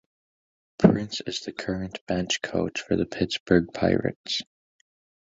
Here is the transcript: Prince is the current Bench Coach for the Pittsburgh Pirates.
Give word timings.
Prince 0.79 1.21
is 1.27 1.41
the 1.41 1.51
current 1.51 2.03
Bench 2.07 2.41
Coach 2.41 2.81
for 2.81 2.95
the 2.95 3.05
Pittsburgh 3.05 3.67
Pirates. 3.71 4.41